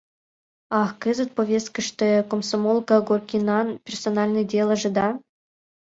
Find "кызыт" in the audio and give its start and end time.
1.01-1.29